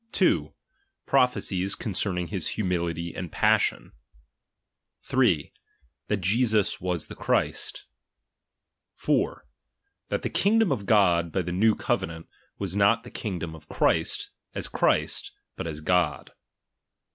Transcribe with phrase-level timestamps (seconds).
[0.13, 0.41] 2.
[0.45, 0.51] The
[1.05, 3.91] pro phecies coQcerniDg hia liumility and pa.'ision,
[5.03, 5.53] 3.
[6.07, 7.83] That Je»us was tliat Clirist.
[8.99, 9.41] 4f.
[10.09, 12.27] That the kingdom of God by the new covenant,
[12.57, 16.31] was not the kingdom of Christ, as Christ, but aa God.